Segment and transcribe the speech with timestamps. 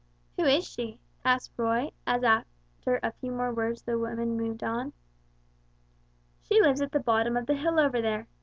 [0.35, 4.93] "Who is she?" asked Roy, as after a few more words the woman moved on.
[6.41, 8.27] "She lives at the bottom of the hill over there.